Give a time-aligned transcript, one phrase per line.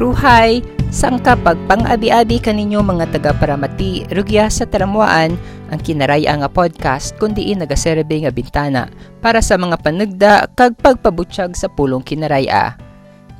[0.00, 5.36] Kruhay, sang kapag pang-abi-abi kaninyo mga taga-paramati, rugya sa taramuaan,
[5.68, 8.88] ang kinaraya nga podcast kundi nagaserbe nga bintana
[9.20, 12.80] para sa mga panagda kag pagpabutyag sa pulong kinaraya.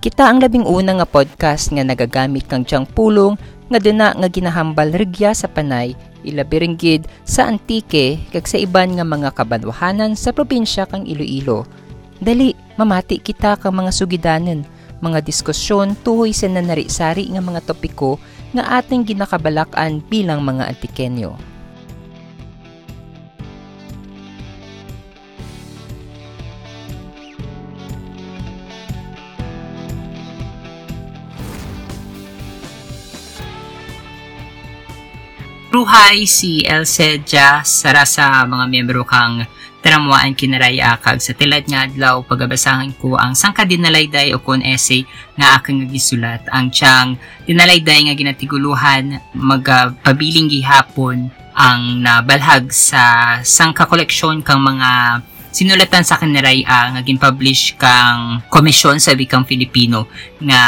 [0.04, 3.40] Kita ang labing una nga podcast nga nagagamit kang tiyang pulong
[3.72, 5.96] nga dina nga ginahambal rugya sa panay
[6.28, 11.64] ilabiringgid sa antike kag sa iban nga mga kabanwahanan sa probinsya kang Iloilo.
[12.20, 14.60] Dali, mamati kita kang mga sugidanen
[15.00, 18.20] mga diskusyon tuhoy sa nanari-sari nga mga topiko
[18.52, 21.36] nga ating ginakabalakan bilang mga antikenyo.
[35.70, 39.46] Ruhay si Elsedja sara sa mga miyembro kang
[39.80, 45.08] taramuan kinaraya kag sa tilad nga adlaw pagabasahan ko ang sangka dinalayday o kon essay
[45.40, 47.16] nga akong gisulat ang tiyang
[47.48, 56.94] dinalayday nga ginatiguluhan magpabiling gihapon ang nabalhag sa sangka koleksyon kang mga sinulatan sa kinaraya
[56.94, 60.06] nga ginpublish kang komisyon sa wikang Filipino
[60.38, 60.62] nga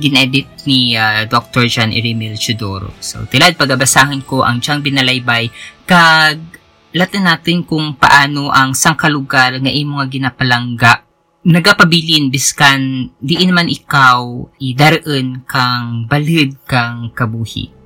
[0.00, 1.68] ginedit ni uh, Dr.
[1.68, 2.96] John Irimil Chudoro.
[2.98, 5.52] So, tilad pagabasahin ko ang tiyang binalaybay
[5.84, 6.51] kag
[6.92, 10.94] latin natin kung paano ang sangkalugar nga imo nga ginapalangga
[11.42, 17.81] nagapabilin biskan diin man ikaw idaraan kang balid kang kabuhi.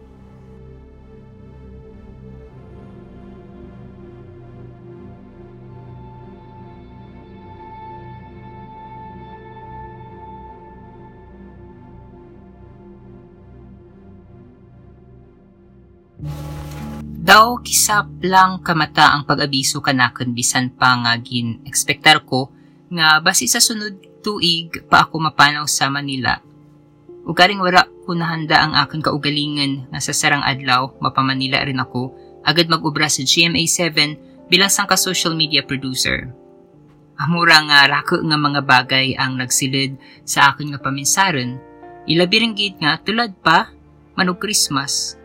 [17.37, 22.49] Daw kisap lang kamata ang pag-abiso kanakan bisan pa nga gin ekspektar ko
[22.89, 26.41] nga basi sa sunod tuig pa ako mapanaw sa Manila.
[27.29, 32.73] Ugaring wala ko nahanda ang aking kaugalingan nga sa sarang adlaw mapamanila rin ako agad
[32.73, 33.85] mag-ubra sa GMA7
[34.49, 36.33] bilang sangka social media producer.
[37.21, 41.61] Amura nga rako nga mga bagay ang nagsilid sa akin nga paminsaron,
[42.09, 43.69] ilabiringgit nga tulad pa,
[44.17, 45.21] manog Christmas,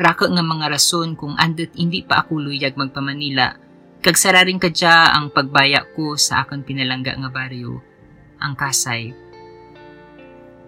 [0.00, 3.52] Raka nga mga rason kung andot hindi pa ako luyag magpamanila.
[4.00, 7.84] Kag sararing kadya ang pagbaya ko sa akong pinalangga nga baryo,
[8.40, 9.12] ang Kasay.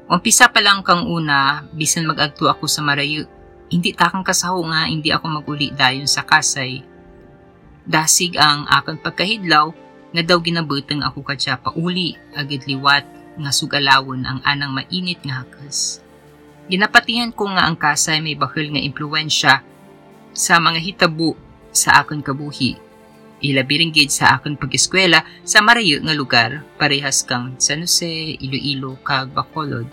[0.04, 3.24] Umpisa pa lang kang una, bisan magagto ako sa Marayo,
[3.72, 6.84] hindi takang kasaho nga hindi ako maguli dayon sa Kasay.
[7.88, 9.72] Dasig ang akong pagkahidlaw,
[10.12, 13.08] nga daw ginabutang ako kadya pauli, agad liwat,
[13.40, 16.01] nga sugalawon ang anang mainit nga hakas.
[16.72, 19.60] Ginapatihan ko nga ang kasay may bakil nga impluensya
[20.32, 21.36] sa mga hitabo
[21.68, 22.80] sa akon kabuhi.
[23.44, 29.84] Ilabiringgid sa akon pag-eskwela sa marayo nga lugar, parehas kang San Jose, Iloilo, kag Bacolod.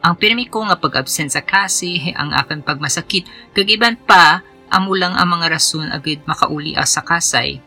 [0.00, 4.40] Ang pirmi ko nga pag-absent sa kasi ang akon pagmasakit, kag iban pa,
[4.72, 7.60] amo lang ang mga rason agad makauli sa kasay.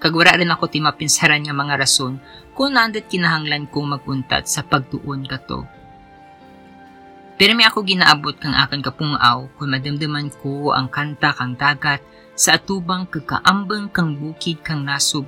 [0.00, 2.16] Kag wala rin ako timapinsaran nga mga rason
[2.56, 5.68] kung nandat kinahanglan kong maguntat sa pagtuon kato.
[5.68, 5.81] Pero
[7.50, 11.98] may ako ginaabot kang akan kapungaw kung madamdaman ko ang kanta kang dagat
[12.38, 15.26] sa atubang kakaambang kang bukid kang nasub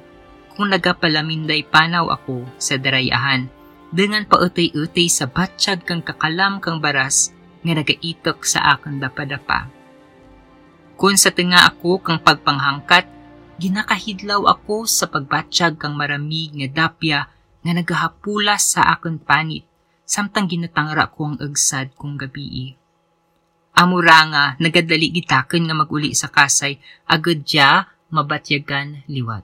[0.54, 3.50] kung nagapalaminday panaw ako sa darayahan
[3.90, 7.34] dengan pautay-utay sa batsyag kang kakalam kang baras
[7.66, 9.66] nga nagaitok sa akan dapadapa.
[10.94, 13.10] Kung sa tinga ako kang pagpanghangkat,
[13.58, 17.26] ginakahidlaw ako sa pagbatsyag kang maramig nga dapya
[17.58, 19.66] nga nagahapulas sa akon panit
[20.04, 22.76] samtang ginatangra ko ang agsad kong gabi.
[23.74, 26.78] Amura nga, nagadali gitaken nga maguli sa kasay,
[27.10, 29.42] agad ya mabatyagan liwat.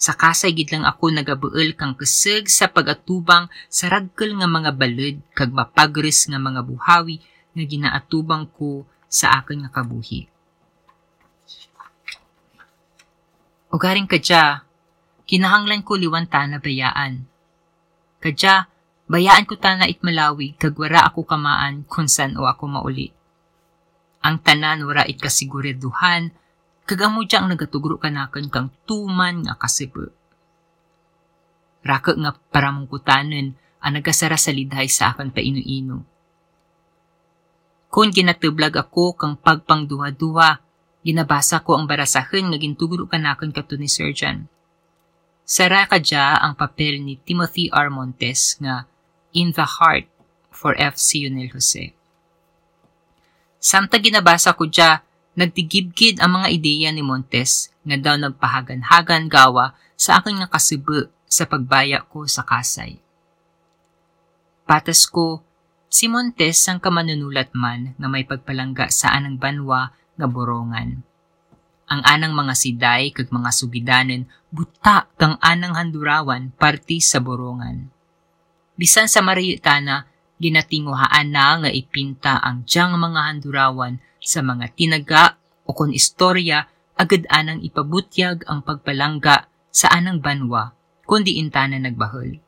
[0.00, 5.16] Sa kasay gid lang ako nagabuel kang keseg sa pagatubang sa ragkel nga mga balod
[5.36, 7.20] kag mapagres nga mga buhawi
[7.52, 10.24] nga ginaatubang ko sa akin nga kabuhi.
[13.70, 14.64] Ugaring kadya,
[15.28, 17.28] kinahanglan ko liwanta na bayaan.
[18.24, 18.66] Kadya,
[19.10, 23.10] Bayaan ko ta na itmalawi, kagwara ako kamaan kung san o ako mauli.
[24.22, 26.30] Ang tanan wara it kasiguraduhan,
[26.86, 30.14] kagamo ang nagatugro kanakan kang tuman nga kasibo.
[31.82, 36.06] Raka nga para mong kutanon ang nagasara sa lidhay sa akin painu-ino.
[37.90, 40.62] Kung ginatublag ako kang pagpangduha-duha,
[41.02, 44.46] ginabasa ko ang barasahan nga gintugro kanakan kato ni Surgeon.
[45.42, 47.90] Sara ka ang papel ni Timothy R.
[47.90, 48.86] Montes nga
[49.30, 50.10] In the Heart
[50.50, 50.98] for F.
[50.98, 51.94] Sionel Jose.
[53.60, 55.04] Samta ginabasa ko dya,
[55.38, 62.02] nagtigibgid ang mga ideya ni Montes nga daw nagpahagan-hagan gawa sa aking nakasibo sa pagbaya
[62.08, 62.98] ko sa kasay.
[64.70, 65.42] Pagpatas ko,
[65.90, 71.02] si Montes ang kamanunulat man nga may pagpalangga sa anang banwa nga borongan.
[71.90, 77.90] Ang anang mga siday kag mga sugidanen buta kang anang handurawan parti sa borongan.
[78.80, 80.08] Bisan sa mariyutana,
[80.40, 85.36] ginatinguhaan na nga ipinta ang diyang mga handurawan sa mga tinaga
[85.68, 86.64] o kon istorya
[86.96, 90.72] agad anang ipabutyag ang pagpalangga sa anang banwa
[91.04, 92.40] kundi intana nagbahol.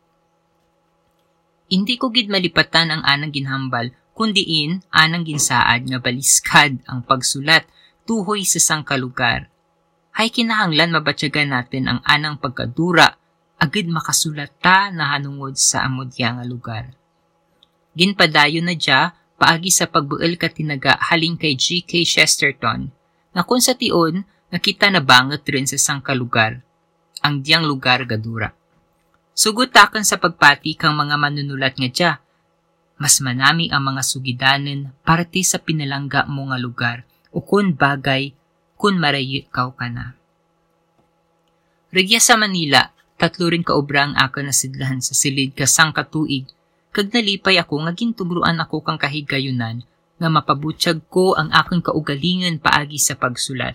[1.69, 7.69] Hindi ko gid malipatan ang anang ginhambal kundiin anang ginsaad nga baliskad ang pagsulat
[8.09, 9.53] tuhoy sa sangkalugar.
[10.17, 13.21] Hay kinahanglan mabatyagan natin ang anang pagkadura
[13.63, 16.91] agad makasulat ta na hanungod sa amodya nga lugar.
[17.95, 22.03] Ginpadayo na dya paagi sa pagbuel ka tinaga haling kay G.K.
[22.03, 22.91] Chesterton
[23.31, 26.59] na kung sa tion nakita na banget rin sa sangkalugar
[27.23, 28.51] ang diyang lugar gadura.
[29.33, 32.13] Sugutakan sa pagpati kang mga manunulat nga dya,
[32.99, 38.35] mas manami ang mga sugidanen parte sa pinalangga mo nga lugar o kun bagay
[38.75, 40.19] kun marayi ka na.
[41.95, 46.49] Regya sa Manila, tatlo rin kaobra ang ako nasidlahan sa silid kasang katuig,
[46.93, 49.81] kag nalipay ako nga gintugruan ako kang kahigayunan
[50.23, 53.75] nga mapabutyag ko ang akong kaugalingan paagi sa pagsulat.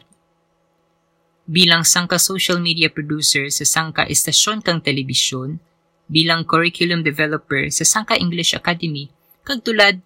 [1.43, 5.59] Bilang sangka social media producer sa sangka estasyon kang telebisyon,
[6.07, 9.11] bilang curriculum developer sa sangka English Academy,
[9.43, 9.99] kag tulad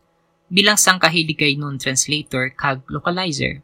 [0.50, 3.62] bilang sangka hiligay nun translator kag localizer.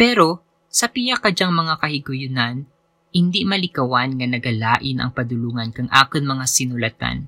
[0.00, 0.40] Pero,
[0.72, 2.64] sa piya kadyang mga kahiguyunan,
[3.10, 7.26] hindi malikawan nga nagalain ang padulungan kang akon mga sinulatan.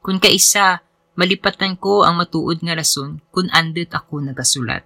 [0.00, 0.80] Kung kaisa,
[1.16, 4.84] malipatan ko ang matuod nga rason kung andit ako nagasulat.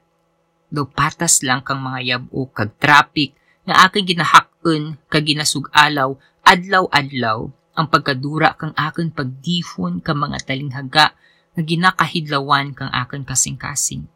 [0.70, 3.34] Do patas lang kang mga yabo kag traffic
[3.66, 6.14] nga aking ginahakon kag ginasug-alaw
[6.46, 7.38] adlaw-adlaw
[7.78, 11.14] ang pagkadura kang akon pagdifon ka mga talinghaga
[11.54, 14.06] nga ginakahidlawan kang akon kasing-kasing.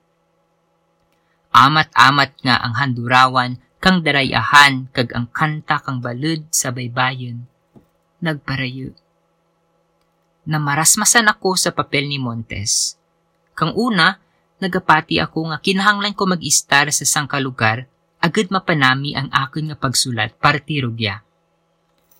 [1.54, 7.44] Amat-amat nga ang handurawan kang darayahan kag ang kanta kang balud sa baybayon.
[8.24, 8.96] Nagparayo.
[10.48, 12.96] Namarasmasan ako sa papel ni Montes.
[13.52, 14.16] Kang una,
[14.56, 17.84] nagapati ako nga kinahanglan ko mag-istar sa sangkalugar
[18.24, 21.20] agad mapanami ang akin nga pagsulat para tirugya.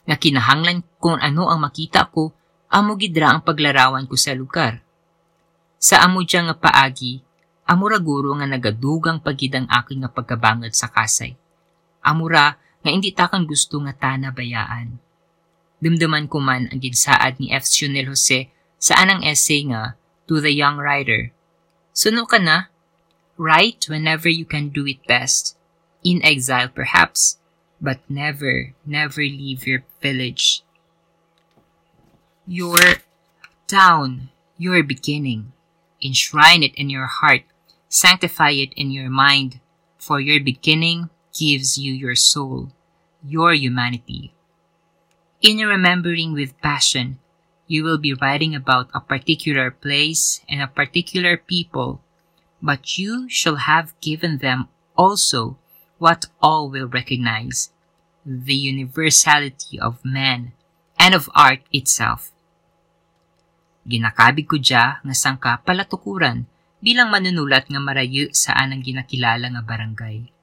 [0.04, 2.28] Nga kinahanglan kung ano ang makita ko,
[2.68, 4.84] amo gidra ang paglarawan ko sa lugar.
[5.80, 7.24] Sa amo nga paagi,
[7.64, 11.40] amura guro nga nagadugang pagidang akin nga pagkabangat sa kasay
[12.04, 15.00] amura nga hindi takan gusto nga tana bayaan.
[15.80, 17.64] Dumduman ko man ang ginsaad ni F.
[17.64, 19.96] Sionel Jose sa anang essay nga
[20.28, 21.32] To the Young Writer.
[21.96, 22.68] Suno ka na,
[23.40, 25.56] write whenever you can do it best,
[26.04, 27.40] in exile perhaps,
[27.80, 30.64] but never, never leave your village.
[32.44, 33.00] Your
[33.68, 34.28] town,
[34.60, 35.52] your beginning.
[36.04, 37.48] Enshrine it in your heart,
[37.88, 39.60] sanctify it in your mind,
[39.96, 42.70] for your beginning gives you your soul,
[43.26, 44.32] your humanity.
[45.42, 47.18] In remembering with passion,
[47.66, 52.00] you will be writing about a particular place and a particular people,
[52.62, 55.58] but you shall have given them also
[55.98, 57.74] what all will recognize
[58.24, 60.52] the universality of man
[60.96, 62.30] and of art itself.
[63.84, 66.48] Ginakabig ko dya nga sangka palatukuran
[66.80, 70.33] bilang manunulat nga marayo sa anang ginakilala nga barangay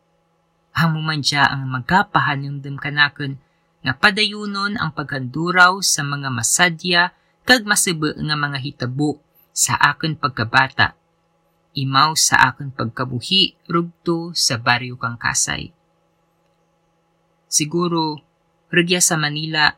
[0.76, 3.40] hamuman siya ang magapahanumdum kanakon
[3.82, 7.02] nga padayunon ang paghanduraw sa mga masadya
[7.44, 9.18] kag masibo nga mga hitabo
[9.52, 10.96] sa akon pagkabata.
[11.72, 15.72] Imaw sa akon pagkabuhi rugto sa baryo kang Kasay.
[17.52, 18.20] Siguro,
[18.72, 19.76] regya sa Manila,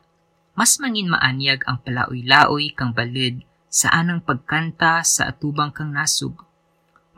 [0.54, 6.46] mas mangin maanyag ang palaoy-laoy kang balid sa anang pagkanta sa atubang kang nasug.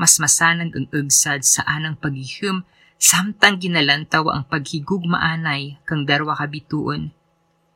[0.01, 2.65] Mas masanag ang ugsad sa anang paghihim
[2.97, 7.13] Samtang ginalantaw ang paghigugmaanay kang darwa kabituon,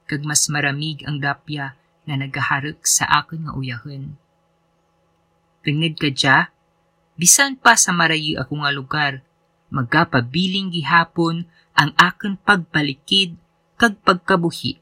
[0.09, 1.77] kag mas maramig ang dapya
[2.09, 4.17] na nagaharek sa akon nga uyahon.
[5.61, 6.37] Tingid ka dya,
[7.21, 9.13] bisan pa sa marayi ako nga lugar,
[9.69, 11.45] magapabiling gihapon
[11.77, 13.37] ang akon pagbalikid
[13.77, 14.81] kag pagkabuhi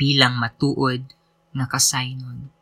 [0.00, 1.04] bilang matuod
[1.52, 2.57] nga kasaynon.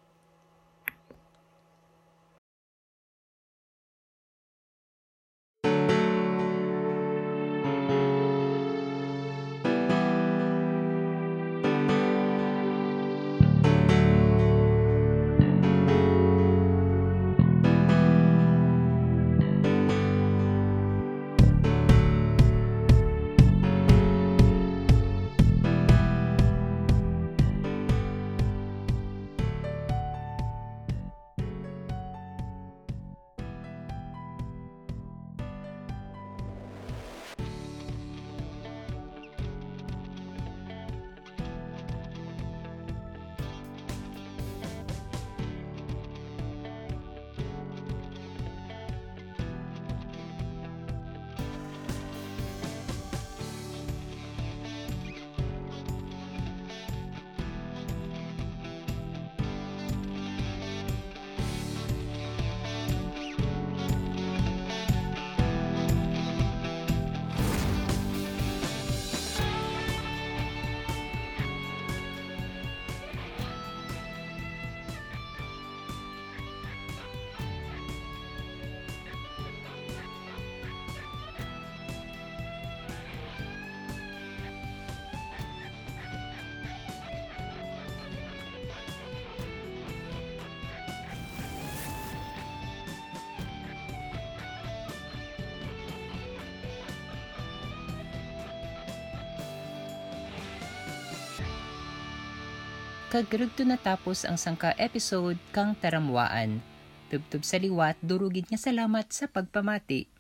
[103.07, 106.59] Kag rugto natapos ang sangka episode kang taramwaan.
[107.07, 110.11] Tubtub sa liwat, durugid nga salamat sa pagpamati.